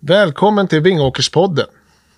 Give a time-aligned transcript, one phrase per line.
[0.00, 1.66] Välkommen till Vingåkerspodden,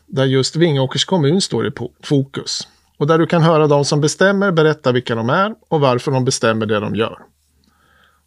[0.07, 1.71] där just Vingåkers kommun står i
[2.03, 2.69] fokus.
[2.99, 6.25] Och där du kan höra de som bestämmer berätta vilka de är och varför de
[6.25, 7.19] bestämmer det de gör.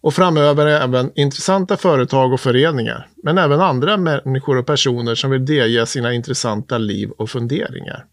[0.02, 5.32] Och framöver är även intressanta företag och föreningar, men även andra människor och personer som
[5.32, 8.06] vill delge sina intressanta liv och funderingar.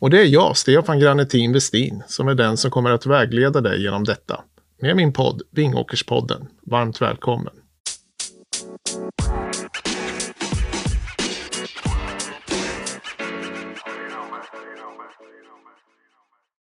[0.00, 3.82] Och det är jag, Stefan Granetin Westin, som är den som kommer att vägleda dig
[3.82, 4.44] genom detta.
[4.82, 6.46] Med min podd Vingåkerspodden.
[6.62, 7.52] Varmt välkommen!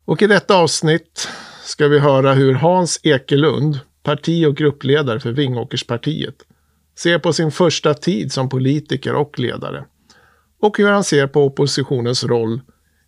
[0.06, 1.30] Och i detta avsnitt
[1.64, 6.36] ska vi höra hur Hans Ekelund, parti och gruppledare för Vingåkerspartiet,
[6.98, 9.86] ser på sin första tid som politiker och ledare.
[10.62, 12.62] Och hur han ser på oppositionens roll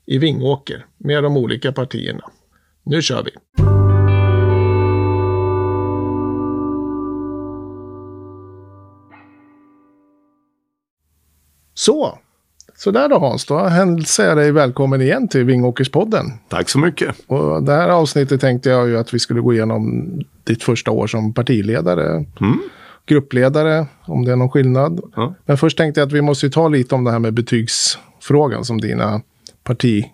[0.06, 2.24] i Vingåker med de olika partierna.
[2.84, 3.32] Nu kör vi!
[11.74, 12.18] Så,
[12.76, 16.26] så där då Hans, då hälsar jag dig välkommen igen till Vingåkerspodden.
[16.50, 17.16] Tack så mycket.
[17.28, 20.12] Och det här avsnittet tänkte jag ju att vi skulle gå igenom
[20.44, 22.08] ditt första år som partiledare.
[22.42, 22.60] Mm.
[23.06, 25.02] Gruppledare, om det är någon skillnad.
[25.16, 25.36] Ja.
[25.46, 28.82] Men först tänkte jag att vi måste ta lite om det här med betygsfrågan som
[28.82, 29.22] dina
[29.64, 30.06] parti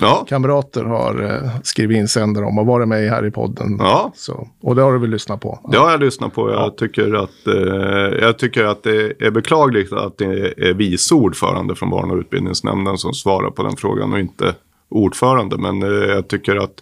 [0.00, 0.24] ja.
[0.28, 3.76] kamrater har eh, skrivit insändare om och varit med här i podden.
[3.78, 4.12] Ja.
[4.14, 5.60] Så, och det har du väl lyssnat på?
[5.72, 6.50] Det har jag lyssnat på.
[6.50, 6.74] Jag, ja.
[6.76, 11.90] tycker att, eh, jag tycker att det är beklagligt att det är vice ordförande från
[11.90, 14.54] Barn och utbildningsnämnden som svarar på den frågan och inte
[14.88, 15.58] ordförande.
[15.58, 16.74] Men eh, jag tycker att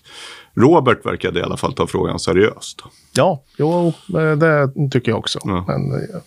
[0.54, 2.82] Robert verkade i alla fall ta frågan seriöst.
[3.12, 5.38] Ja, jo, eh, det tycker jag också.
[5.44, 6.20] Men, eh,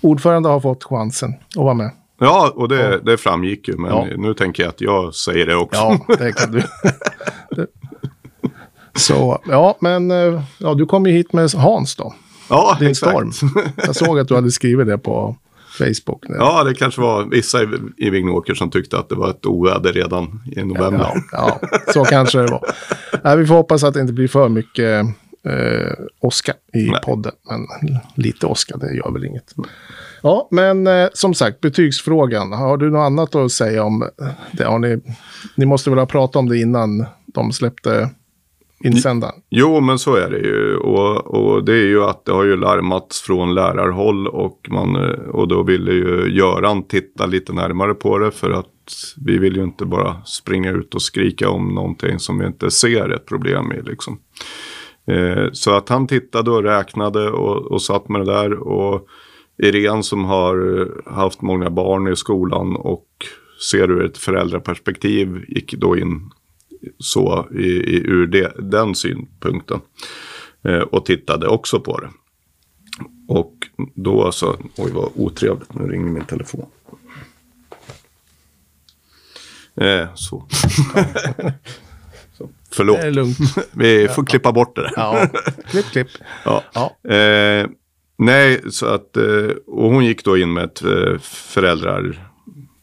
[0.00, 1.90] ordförande har fått chansen att vara med.
[2.20, 3.76] Ja, och det, det framgick ju.
[3.76, 4.06] Men ja.
[4.16, 5.80] nu tänker jag att jag säger det också.
[5.80, 6.62] Ja, det kan du.
[8.94, 12.14] Så, ja, men eh, ja, du kom ju hit med Hans då.
[12.48, 13.36] Ja, Din exakt.
[13.36, 13.50] Storm.
[13.76, 15.36] Jag såg att du hade skrivit det på
[15.78, 16.28] Facebook.
[16.28, 16.36] Nu.
[16.38, 17.66] Ja, det kanske var vissa i,
[17.96, 21.22] i Vingåker som tyckte att det var ett oväder redan i november.
[21.32, 22.64] Ja, ja, så kanske det var.
[23.24, 25.06] Nej, vi får hoppas att det inte blir för mycket
[25.46, 27.00] eh, åska i Nej.
[27.04, 27.32] podden.
[27.48, 27.66] Men
[28.14, 29.54] lite åska, det gör väl inget.
[30.22, 32.52] Ja, men eh, som sagt, betygsfrågan.
[32.52, 34.08] Har du något annat att säga om
[34.52, 34.64] det?
[34.64, 35.00] Har ni,
[35.54, 38.10] ni måste väl ha pratat om det innan de släppte
[38.84, 39.34] insändaren?
[39.50, 40.76] Jo, men så är det ju.
[40.76, 45.10] Och, och det är ju att det har ju larmats från lärarhåll och, man, eh,
[45.10, 48.66] och då ville ju Göran titta lite närmare på det för att
[49.26, 53.08] vi vill ju inte bara springa ut och skrika om någonting som vi inte ser
[53.08, 53.82] ett problem i.
[53.82, 54.18] Liksom.
[55.06, 58.52] Eh, så att han tittade och räknade och, och satt med det där.
[58.52, 59.08] och
[59.62, 63.06] Irene som har haft många barn i skolan och
[63.70, 66.30] ser ur ett föräldraperspektiv gick då in
[66.98, 69.80] så i, i, ur det, den synpunkten.
[70.62, 72.10] Eh, och tittade också på det.
[73.28, 73.54] Och
[73.94, 76.66] då så, oj vad otrevligt, nu ringer min telefon.
[79.74, 80.46] Eh, så.
[82.72, 83.00] Förlåt.
[83.00, 83.38] Det är lugnt.
[83.72, 84.92] Vi får klippa bort det där.
[84.96, 85.28] Ja,
[85.70, 86.08] klipp, klipp.
[86.44, 86.62] Ja.
[86.72, 87.10] ja.
[87.14, 87.66] Eh,
[88.22, 92.28] Nej, så att, eh, och hon gick då in med ett eh, föräldrar,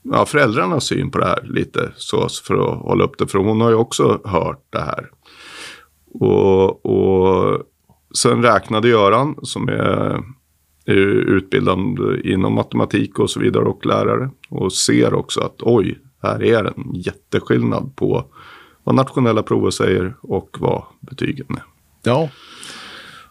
[0.03, 3.28] ja, föräldrarnas syn på det här lite så för att hålla upp det.
[3.28, 5.09] För hon har ju också hört det här.
[6.14, 7.62] Och, och
[8.16, 10.24] sen räknade Göran som är,
[10.86, 10.96] är
[11.36, 11.80] utbildad
[12.24, 14.30] inom matematik och så vidare och lärare.
[14.50, 18.26] Och ser också att oj, här är en jätteskillnad på
[18.88, 21.64] vad nationella prover säger och vad betygen är.
[22.03, 22.30] Ja,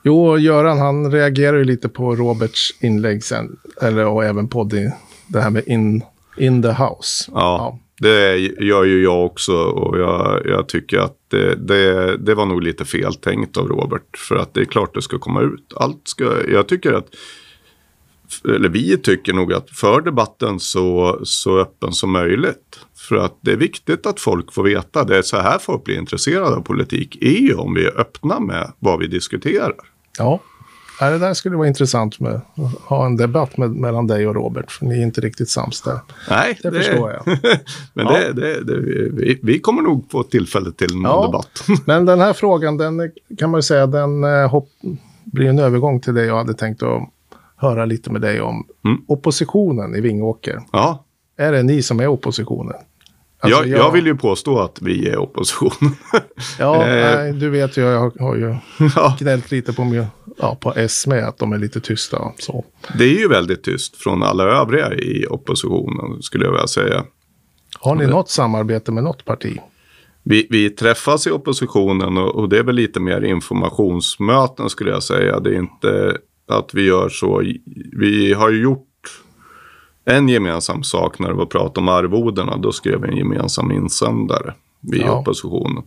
[0.02, 3.56] Jo, Göran han reagerar ju lite på Roberts inlägg sen.
[3.82, 4.92] Eller och även på det,
[5.26, 6.02] det här med in,
[6.36, 7.30] in the house.
[7.34, 9.52] Ja, ja, det gör ju jag också.
[9.52, 14.16] Och jag, jag tycker att det, det, det, var nog lite feltänkt av Robert.
[14.16, 15.72] För att det är klart det ska komma ut.
[15.76, 17.08] Allt ska, jag tycker att
[18.44, 22.80] eller vi tycker nog att för debatten så, så öppen som möjligt.
[23.08, 25.04] För att det är viktigt att folk får veta.
[25.04, 27.18] Det är så här folk blir intresserade av politik.
[27.20, 29.74] är ju om vi är öppna med vad vi diskuterar.
[30.18, 30.40] Ja,
[31.00, 34.70] det där skulle vara intressant med att ha en debatt med, mellan dig och Robert.
[34.70, 35.98] För ni är inte riktigt sams där.
[36.30, 37.22] Nej, det, det förstår jag.
[37.94, 38.32] men ja.
[38.32, 38.76] det, det,
[39.12, 41.80] vi, vi, kommer nog få tillfälle till någon ja, debatt.
[41.86, 44.68] men den här frågan, den kan man ju säga, den eh, hopp,
[45.24, 47.02] blir en övergång till det jag hade tänkt att
[47.56, 48.66] höra lite med dig om.
[48.84, 48.98] Mm.
[49.08, 50.62] Oppositionen i Vingåker.
[50.72, 51.04] Ja.
[51.38, 52.74] Är det ni som är oppositionen?
[53.40, 55.70] Alltså jag, jag, jag, vill ju påstå att vi är opposition.
[56.58, 58.56] ja, eh, nej, du vet ju, jag har, har ju
[58.96, 59.16] ja.
[59.20, 60.06] gnällt lite på, mig,
[60.38, 62.32] ja, på S med att de är lite tysta.
[62.38, 62.64] Så.
[62.98, 67.04] Det är ju väldigt tyst från alla övriga i oppositionen skulle jag vilja säga.
[67.78, 69.60] Har ni något samarbete med något parti?
[70.28, 75.02] vi, vi träffas i oppositionen och, och, det är väl lite mer informationsmöten skulle jag
[75.02, 75.40] säga.
[75.40, 77.42] Det är inte att vi gör så.
[77.92, 78.82] Vi har ju gjort
[80.04, 82.56] en gemensam sak när det var prat om arvodena.
[82.56, 85.18] Då skrev vi en gemensam insändare, vi ja.
[85.18, 85.82] oppositionen.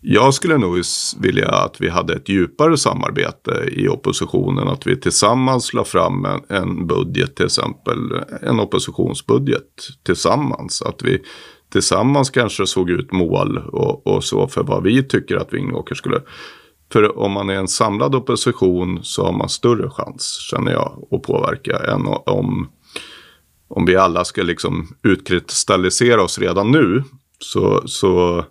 [0.00, 0.82] Jag skulle nog
[1.20, 4.68] vilja att vi hade ett djupare samarbete i oppositionen.
[4.68, 7.98] Att vi tillsammans la fram en, en budget, till exempel
[8.42, 9.62] en oppositionsbudget
[10.02, 10.82] tillsammans.
[10.82, 11.22] Att vi
[11.72, 16.20] tillsammans kanske såg ut mål och, och så för vad vi tycker att Vingåker skulle.
[16.92, 21.22] För om man är en samlad opposition så har man större chans, känner jag, att
[21.22, 22.68] påverka än om,
[23.68, 27.04] om vi alla ska liksom utkristallisera oss redan nu.
[27.38, 28.44] Så, så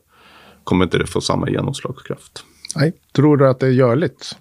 [0.63, 2.43] kommer inte det få samma genomslagskraft.
[2.75, 4.37] Nej, tror du att det är görligt?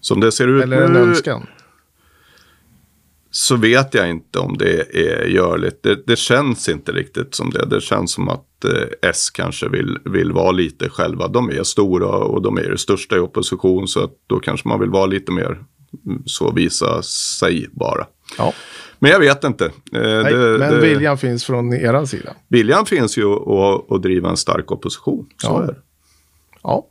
[0.00, 1.46] Som det ser ut Eller en nu, önskan?
[3.30, 5.82] Så vet jag inte om det är görligt.
[5.82, 7.66] Det, det känns inte riktigt som det.
[7.66, 8.44] Det känns som att
[9.02, 11.28] S kanske vill, vill vara lite själva.
[11.28, 13.88] De är stora och de är det största i opposition.
[13.88, 15.64] Så att då kanske man vill vara lite mer
[16.06, 18.06] mm, så visa sig bara.
[18.38, 18.52] Ja.
[18.98, 19.64] Men jag vet inte.
[19.64, 22.34] Eh, Nej, det, men det, viljan finns från er sida?
[22.48, 25.26] Viljan finns ju att, att driva en stark opposition.
[25.36, 25.62] Så ja.
[25.62, 25.76] är det.
[26.62, 26.86] Ja,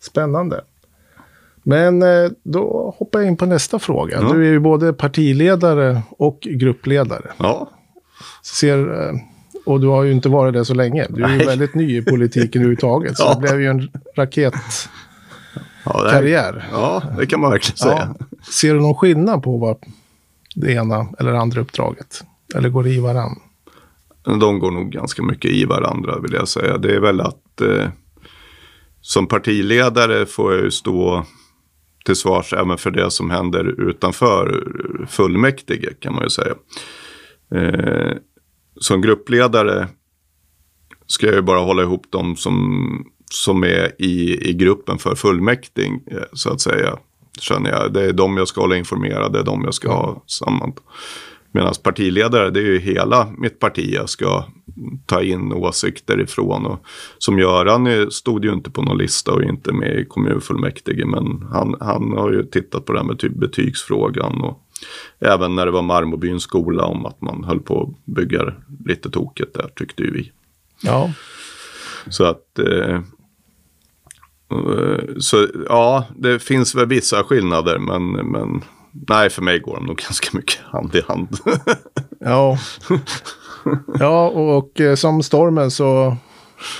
[0.00, 0.64] spännande.
[1.62, 4.18] Men eh, då hoppar jag in på nästa fråga.
[4.22, 4.32] Ja.
[4.32, 7.32] Du är ju både partiledare och gruppledare.
[7.38, 7.70] Ja.
[8.42, 9.14] Ser, eh,
[9.68, 11.06] och du har ju inte varit det så länge.
[11.08, 13.14] Du är ju väldigt ny i politiken överhuvudtaget.
[13.18, 13.24] ja.
[13.24, 16.68] Så det blev ju en raketkarriär.
[16.72, 18.14] Ja, ja, det kan man verkligen säga.
[18.18, 18.26] Ja.
[18.52, 19.76] Ser du någon skillnad på vad
[20.54, 22.24] det ena eller andra uppdraget?
[22.54, 23.40] Eller går det i varann?
[24.24, 26.78] De går nog ganska mycket i varandra vill jag säga.
[26.78, 27.88] Det är väl att eh,
[29.00, 31.24] som partiledare får jag ju stå
[32.04, 34.64] till svars även för det som händer utanför
[35.08, 36.54] fullmäktige kan man ju säga.
[37.54, 38.16] Eh,
[38.80, 39.88] som gruppledare
[41.06, 46.00] ska jag ju bara hålla ihop dem som, som är i, i gruppen för fullmäktige
[46.32, 46.98] så att säga.
[47.40, 47.92] Känner jag.
[47.92, 50.72] Det är de jag ska hålla informerade, det är de jag ska ha samman.
[51.52, 54.44] Medan partiledare, det är ju hela mitt parti jag ska
[55.06, 56.66] ta in åsikter ifrån.
[56.66, 56.86] Och
[57.18, 61.04] som Göran stod ju inte på någon lista och inte med i kommunfullmäktige.
[61.06, 64.40] Men han, han har ju tittat på det här med typ betygsfrågan.
[64.40, 64.67] Och
[65.18, 68.54] även när det var Marmobyns skola om att man höll på att bygga
[68.84, 70.32] lite tokigt där tyckte ju vi.
[70.82, 71.12] Ja.
[72.10, 73.00] Så att eh,
[75.18, 78.64] så ja, det finns väl vissa skillnader men, men
[79.08, 81.38] nej, för mig går de nog ganska mycket hand i hand.
[82.20, 82.58] ja.
[83.98, 86.16] ja, och, och eh, som stormen så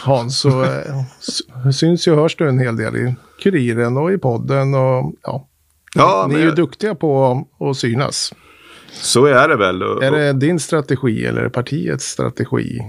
[0.04, 4.18] Hans, så eh, syns ju och hörs du en hel del i Kuriren och i
[4.18, 5.47] podden och ja.
[5.94, 8.34] Ja Ni är ju duktiga på att synas.
[8.92, 9.82] Så är det väl.
[9.82, 12.80] Är det din strategi eller partiets strategi?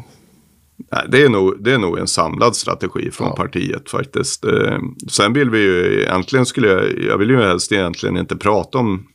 [1.08, 3.36] Det, är nog, det är nog en samlad strategi från ja.
[3.36, 4.46] partiet faktiskt.
[4.46, 8.78] Eh, sen vill vi ju egentligen skulle jag, jag vill ju helst egentligen inte prata
[8.78, 9.08] om,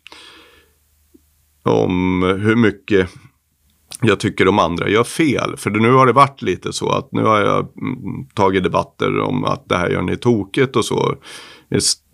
[1.62, 3.08] om hur mycket
[4.02, 5.56] jag tycker de andra gör fel.
[5.56, 9.44] För nu har det varit lite så att nu har jag mm, tagit debatter om
[9.44, 11.14] att det här gör ni tokigt och så.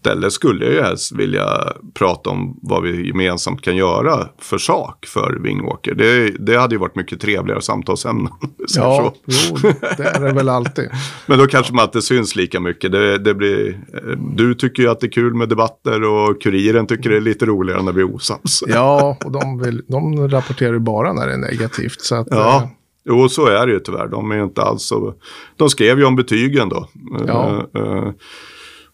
[0.01, 5.07] Istället skulle jag ju helst vilja prata om vad vi gemensamt kan göra för sak
[5.07, 5.95] för Vingåker.
[5.95, 8.33] Det, det hade ju varit mycket trevligare samtalsämnen.
[8.77, 9.57] Ja, jo,
[9.97, 10.89] det är det väl alltid.
[11.27, 12.93] Men då kanske man inte syns lika mycket.
[12.93, 13.81] Det, det blir,
[14.37, 17.47] du tycker ju att det är kul med debatter och Kuriren tycker det är lite
[17.47, 18.65] roligare när vi är osams.
[18.69, 22.01] Ja, och de, vill, de rapporterar ju bara när det är negativt.
[22.01, 22.57] Så att, ja.
[22.57, 22.69] Eh,
[23.05, 24.09] jo, så är det ju tyvärr.
[24.09, 25.15] De är inte alls så...
[25.57, 26.89] De skrev ju om betygen då.
[27.27, 27.67] Ja.
[27.77, 28.11] Uh, uh,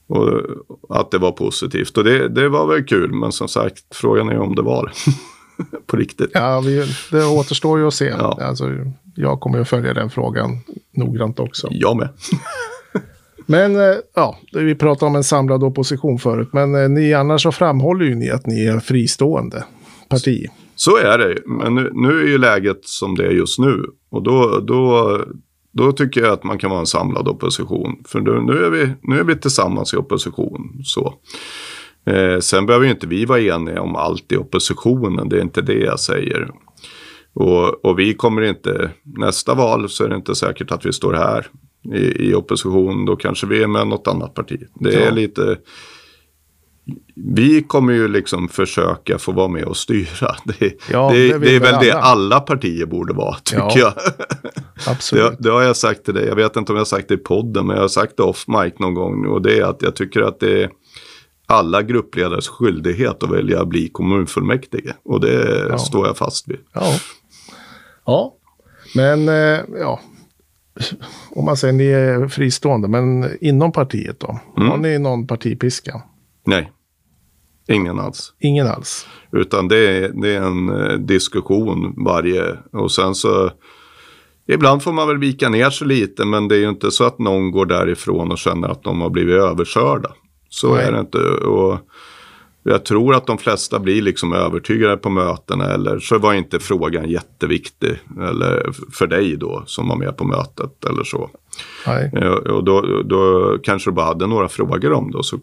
[0.09, 0.41] och
[0.89, 1.99] att det var positivt.
[1.99, 4.93] Och det, det var väl kul, men som sagt, frågan är om det var
[5.87, 6.31] på riktigt.
[6.35, 8.05] Ja, vi, det återstår ju att se.
[8.05, 8.39] Ja.
[8.43, 8.65] Alltså,
[9.15, 10.59] jag kommer att följa den frågan
[10.97, 11.69] noggrant också.
[11.71, 12.09] Jag med.
[13.47, 16.49] men eh, ja, vi pratade om en samlad opposition förut.
[16.53, 19.65] Men eh, ni annars så framhåller ju ni att ni är fristående
[20.09, 20.47] parti.
[20.75, 21.39] Så är det.
[21.47, 23.85] Men nu, nu är ju läget som det är just nu.
[24.11, 25.21] Och då, då
[25.76, 28.02] då tycker jag att man kan vara en samlad opposition.
[28.09, 30.80] För nu är vi, nu är vi tillsammans i opposition.
[30.85, 31.14] Så.
[32.06, 35.28] Eh, sen behöver ju inte vi vara eniga om allt i oppositionen.
[35.28, 36.50] Det är inte det jag säger.
[37.33, 41.12] Och, och vi kommer inte, nästa val så är det inte säkert att vi står
[41.12, 41.47] här
[41.95, 43.04] i, i opposition.
[43.04, 44.61] Då kanske vi är med något annat parti.
[44.75, 45.11] Det är ja.
[45.11, 45.56] lite
[47.14, 50.37] vi kommer ju liksom försöka få vara med och styra.
[50.45, 51.85] Det, ja, det, det, det är väl alla.
[51.85, 53.93] det alla partier borde vara, tycker ja, jag.
[54.87, 55.37] Absolut.
[55.38, 57.19] Det, har jag sagt till dig, jag vet inte om jag har sagt det i
[57.19, 59.26] podden, men jag har sagt det off mic någon gång.
[59.26, 60.71] Och det är att jag tycker att det är
[61.47, 64.93] alla gruppledares skyldighet att välja att bli kommunfullmäktige.
[65.05, 65.78] Och det ja.
[65.78, 66.59] står jag fast vid.
[66.73, 66.95] Ja,
[68.07, 68.35] ja.
[68.95, 70.00] men eh, ja,
[71.31, 74.40] om man säger ni är fristående, men inom partiet då?
[74.57, 74.69] Mm.
[74.69, 76.02] Har ni någon partipiska?
[76.47, 76.73] Nej,
[77.69, 78.33] ingen alls.
[78.41, 79.07] Ingen alls?
[79.33, 83.50] Utan det är, det är en eh, diskussion varje, och sen så
[84.49, 87.19] Ibland får man väl vika ner sig lite men det är ju inte så att
[87.19, 90.12] någon går därifrån och känner att de har blivit överkörda.
[90.49, 90.85] Så Nej.
[90.85, 91.19] är det inte.
[91.29, 91.79] Och
[92.62, 97.09] jag tror att de flesta blir liksom övertygade på mötena eller så var inte frågan
[97.09, 97.99] jätteviktig.
[98.21, 101.31] Eller för dig då som var med på mötet eller så.
[101.87, 102.11] Nej.
[102.17, 105.38] Eh, Och då, då kanske du bara hade några frågor om det och så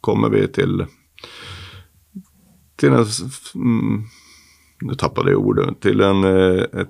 [0.00, 0.86] kommer vi till
[2.76, 3.06] till en,
[3.54, 4.04] mm,
[4.80, 6.88] nu tappade jag ordet, till en, eh, ett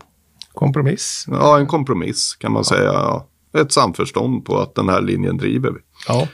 [0.54, 1.24] Kompromiss?
[1.28, 2.92] Ja, en kompromiss kan man säga.
[2.92, 3.28] Ja.
[3.58, 5.78] Ett samförstånd på att den här linjen driver vi.
[6.08, 6.28] Ja.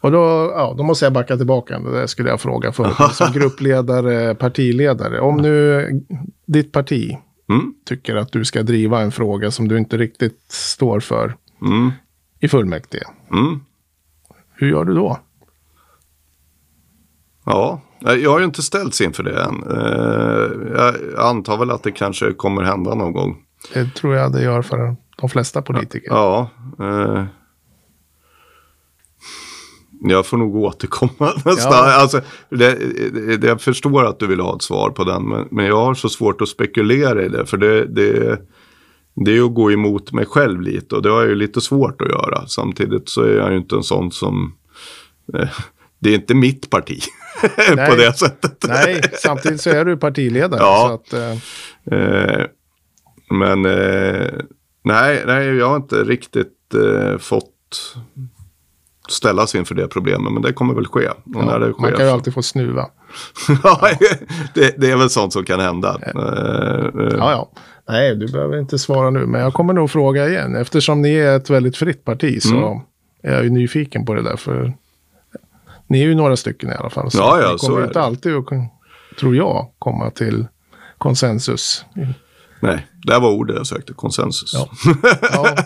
[0.00, 0.18] Och då,
[0.54, 1.78] ja, då måste jag backa tillbaka.
[1.78, 2.96] Det skulle jag fråga förut.
[3.12, 5.20] Som gruppledare, partiledare.
[5.20, 5.86] Om nu
[6.46, 7.16] ditt parti
[7.48, 7.74] Mm.
[7.84, 11.90] tycker att du ska driva en fråga som du inte riktigt står för Mm.
[12.40, 13.04] i fullmäktige.
[13.32, 13.60] Mm.
[14.54, 15.18] Hur gör du då?
[17.46, 19.62] Ja, jag har ju inte ställts inför det än.
[19.70, 20.94] Eh, Jag
[21.26, 23.36] antar väl att det kanske kommer hända någon gång.
[23.74, 26.08] Det tror jag det gör för de flesta politiker.
[26.10, 26.50] Ja.
[26.80, 27.24] eh,
[30.02, 31.10] Jag får nog återkomma
[31.44, 31.72] nästan.
[31.72, 32.00] Ja.
[32.00, 32.78] Alltså, det,
[33.36, 35.22] det, jag förstår att du vill ha ett svar på den.
[35.28, 37.46] Men, men jag har så svårt att spekulera i det.
[37.46, 38.38] För det, det,
[39.14, 40.94] det är ju att gå emot mig själv lite.
[40.94, 42.46] Och det har jag ju lite svårt att göra.
[42.46, 44.54] Samtidigt så är jag ju inte en sån som...
[45.34, 45.48] Eh,
[45.98, 47.00] det är inte mitt parti.
[47.56, 47.96] på Nej.
[47.96, 48.64] det sättet.
[48.68, 50.60] Nej, samtidigt så är du partiledare.
[50.60, 50.94] Ja.
[51.04, 51.36] Att, eh,
[51.90, 52.44] Eh,
[53.30, 54.30] men eh,
[54.84, 57.94] nej, nej, jag har inte riktigt eh, fått
[59.08, 60.32] ställas inför det problemet.
[60.32, 61.08] Men det kommer väl ske.
[61.08, 62.86] Och när det man sker kan ju alltid få snuva.
[63.64, 63.88] Ja,
[64.54, 65.98] det, det är väl sånt som kan hända.
[66.02, 67.50] Eh, eh, Ja, ja.
[67.88, 69.26] Nej, du behöver inte svara nu.
[69.26, 70.56] Men jag kommer nog fråga igen.
[70.56, 72.80] Eftersom ni är ett väldigt fritt parti så Mm.
[73.22, 74.36] är jag ju nyfiken på det där.
[74.36, 74.72] För
[75.86, 77.10] ni är ju några stycken i alla fall.
[77.10, 78.46] Så Ja, ja, ni kommer inte alltid att,
[79.18, 80.46] tror jag, komma till
[80.98, 81.84] konsensus.
[82.60, 84.50] Nej, det var ordet jag sökte, konsensus.
[84.54, 84.68] Ja.
[85.32, 85.56] Ja,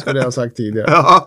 [0.00, 1.04] skulle jag ha sagt tidigare.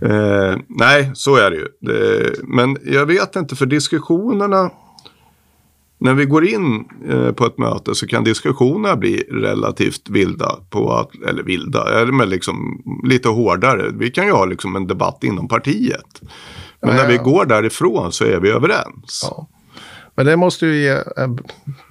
[0.00, 1.68] Eh, nej, så är det ju.
[1.80, 4.70] Det, men jag vet inte, för diskussionerna...
[6.04, 10.56] När vi går in eh, på ett möte så kan diskussionerna bli relativt vilda.
[10.70, 13.90] På att, eller vilda, eller men liksom lite hårdare.
[13.94, 16.20] Vi kan ju ha liksom en debatt inom partiet.
[16.80, 17.08] Men Ja, när ja.
[17.08, 19.28] vi går därifrån så är vi överens.
[19.30, 19.48] Ja.
[20.16, 20.98] Men det måste ju ge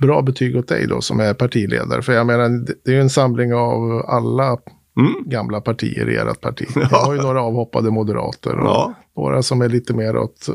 [0.01, 2.01] bra betyg åt dig då som är partiledare.
[2.01, 4.57] För jag menar, det- är ju en samling av alla
[4.99, 5.13] Mm.
[5.25, 6.67] gamla partier i ert parti.
[6.75, 8.93] Ni har ju några avhoppade moderater och Ja.
[9.17, 10.47] några som är lite mer åt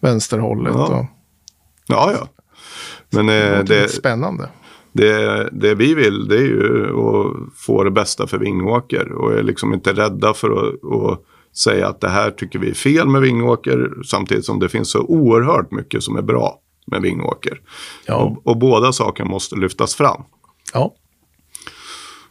[0.00, 0.74] vänsterhållet.
[0.76, 0.98] Ja.
[0.98, 1.06] Och,
[1.90, 2.28] Ja, ja.
[3.10, 4.48] Men det eh, det, lite spännande.
[4.92, 9.42] Det, det vi vill det är ju att få det bästa för Vingåker och är
[9.42, 11.20] liksom inte rädda för att, att
[11.56, 15.00] säga att det här tycker vi är fel med Vingåker samtidigt som det finns så
[15.00, 17.60] oerhört mycket som är bra med Vingåker.
[18.06, 18.14] Ja.
[18.16, 20.22] Och, och båda sakerna måste lyftas fram.
[20.72, 20.94] Ja.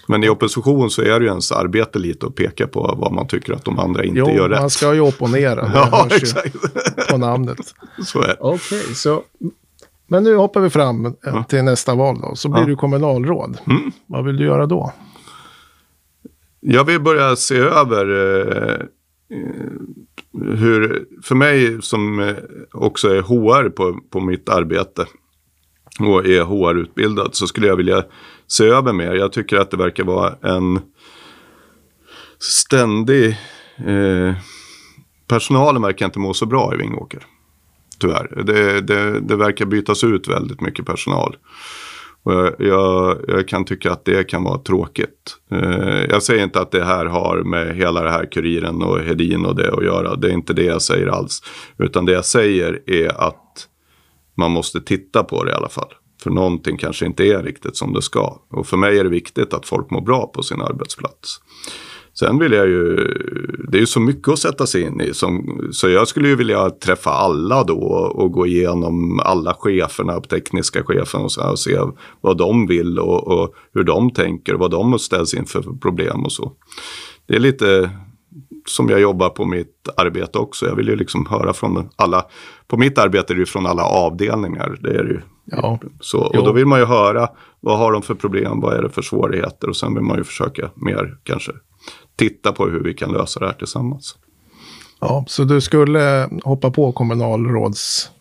[0.07, 3.27] Men i opposition så är det ju ens arbete lite att peka på vad man
[3.27, 4.59] tycker att de andra inte Jo, gör rätt.
[4.59, 5.61] man ska ju opponera.
[5.61, 6.55] Det Ja, exakt.
[7.09, 7.57] på namnet.
[8.05, 8.37] Så är det.
[8.39, 9.23] Okej, så...
[10.07, 12.35] Men nu hoppar vi fram eh, till nästa val då.
[12.35, 12.67] Så blir Ja.
[12.67, 13.57] du kommunalråd.
[13.67, 13.91] Mm.
[14.05, 14.93] Vad vill du göra då?
[16.59, 18.73] Jag vill börja se över eh,
[19.37, 19.71] eh,
[20.57, 22.35] hur, för mig som eh,
[22.73, 25.05] också är HR på, på mitt arbete
[25.99, 28.03] och är HR-utbildad så skulle jag vilja
[28.47, 29.13] se över mer.
[29.13, 30.79] Jag tycker att det verkar vara en
[32.39, 33.27] ständig...
[33.85, 34.33] Eh,
[35.27, 37.23] personalen verkar inte må så bra i Vingåker.
[37.99, 38.43] Tyvärr.
[38.43, 41.35] Det, det, det verkar bytas ut väldigt mycket personal.
[42.23, 45.37] Och jag, jag, jag kan tycka att det kan vara tråkigt.
[45.51, 49.45] Eh, jag säger inte att det här har med hela det här Kuriren och Hedin
[49.45, 50.15] och det att göra.
[50.15, 51.43] Det är inte det jag säger alls.
[51.77, 53.67] Utan det jag säger är att
[54.37, 55.93] man måste titta på det i alla fall.
[56.23, 58.41] För någonting kanske inte är riktigt som det ska.
[58.49, 61.41] Och för mig är det viktigt att folk mår bra på sin arbetsplats.
[62.19, 62.95] Sen vill jag ju,
[63.67, 65.13] det är ju så mycket att sätta sig in i.
[65.13, 67.79] Som, så jag skulle ju vilja träffa alla då
[68.15, 71.79] och gå igenom alla cheferna, tekniska chefen och, så här, och se
[72.21, 76.31] vad de vill och, och hur de tänker, vad de ställs inför för problem och
[76.31, 76.51] så.
[77.27, 77.89] Det är lite
[78.65, 80.65] som jag jobbar på mitt arbete också.
[80.65, 82.25] Jag vill ju liksom höra från alla,
[82.67, 84.77] på mitt arbete är det ju från alla avdelningar.
[84.81, 85.21] Det är det ju.
[85.45, 85.79] Ja.
[85.99, 86.41] Så, och Jo.
[86.41, 87.27] då vill man ju höra
[87.59, 90.23] vad har de för problem, vad är det för svårigheter och sen vill man ju
[90.23, 91.51] försöka mer kanske
[92.17, 94.15] titta på hur vi kan lösa det här tillsammans.
[94.99, 98.11] Ja, så du skulle hoppa på kommunalråds...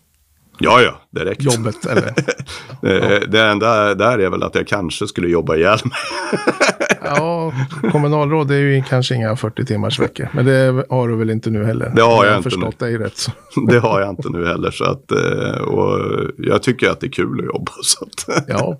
[0.58, 1.42] Ja, ja, direkt.
[1.42, 1.86] jobbet?
[1.86, 2.14] Eller?
[2.82, 5.98] Det, det enda där är väl att jag kanske skulle jobba ihjäl mig.
[7.04, 7.52] Ja,
[7.92, 10.28] kommunalråd är ju kanske inga 40 timmars veckor.
[10.32, 11.92] Men det har du väl inte nu heller?
[11.96, 13.16] Det har jag har inte förstått dig rätt.
[13.16, 13.30] Så.
[13.68, 14.70] Det har jag inte nu heller.
[14.70, 16.00] Så att, eh, och
[16.38, 17.72] jag tycker att det är kul att jobba.
[17.82, 18.78] Så att, Ja,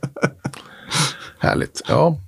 [1.39, 1.83] härligt.
[1.89, 2.19] Ja.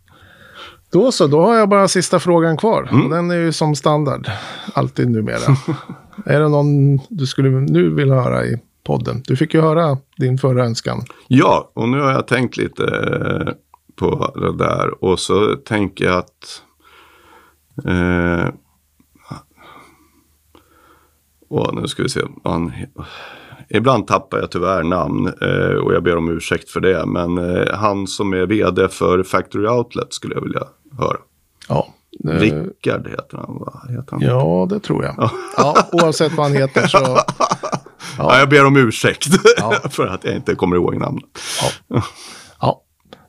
[0.90, 2.88] Då så, då har jag bara sista frågan kvar.
[2.92, 3.10] Mm.
[3.10, 4.30] Den är ju som standard,
[4.74, 5.56] alltid numera.
[6.24, 9.22] är det någon du skulle nu vill höra i podden?
[9.26, 11.04] Du fick ju höra din förra önskan.
[11.28, 13.54] Ja, och nu har jag tänkt lite eh,
[13.96, 15.04] på det där.
[15.04, 16.62] Och så tänker jag att...
[17.84, 18.48] Eh,
[21.50, 22.20] och nu ska vi se.
[23.68, 27.06] Ibland tappar jag tyvärr namn eh, och jag ber om ursäkt för det.
[27.06, 30.62] Men eh, han som är vd för Factory Outlet skulle jag vilja
[30.98, 31.18] höra.
[31.68, 31.88] Ja,
[32.24, 33.82] eh, Rickard heter han, va?
[33.88, 34.20] Heter han?
[34.20, 35.30] ja det tror jag.
[35.56, 37.18] Ja, oavsett vad han heter så...
[38.18, 39.74] Ja, jag ber om ursäkt Ja.
[39.90, 41.24] för att jag inte kommer ihåg namnet.
[41.88, 42.02] Ja.
[42.60, 42.82] ja.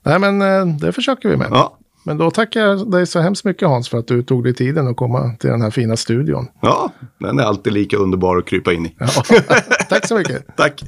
[0.04, 1.48] Nej, men det försöker vi med.
[1.52, 4.54] Ja, Men då tackar jag dig så hemskt mycket Hans för att du tog dig
[4.54, 6.48] tiden att komma till den här fina studion.
[6.62, 8.96] ja, den är alltid lika underbar att krypa in i.
[9.00, 9.08] Ja.
[9.90, 10.58] Tack så mycket.
[10.58, 10.84] Tack!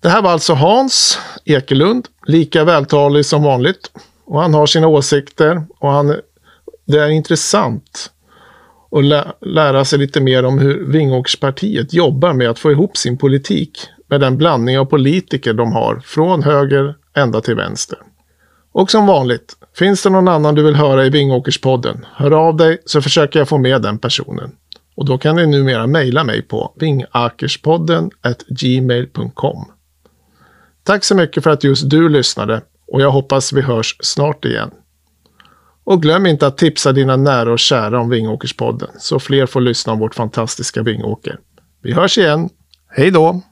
[0.00, 3.90] Det här var alltså Hans Ekelund, lika vältalig som vanligt.
[4.24, 6.16] Och han har sina åsikter och han,
[6.86, 8.10] det är intressant
[8.94, 13.18] och lä lära sig lite mer om hur Vingåkerspartiet jobbar med att få ihop sin
[13.18, 17.98] politik med den blandning av politiker de har från höger ända till vänster.
[18.72, 22.78] Och som vanligt, finns det någon annan du vill höra i Vingåkerspodden, hör av dig
[22.84, 24.50] så försöker jag få med den personen.
[24.96, 28.10] Och då kan ni numera mejla mig på vingakerspodden
[28.48, 29.64] gmail.com.
[30.82, 34.70] Tack så mycket för att just du lyssnade och jag hoppas vi hörs snart igen.
[35.84, 39.92] Och glöm inte att tipsa dina nära och kära om Vingåkerspodden så fler får lyssna
[39.92, 41.38] om vårt fantastiska Vingåker.
[41.82, 42.48] Vi hörs igen.
[42.88, 43.42] Hej då!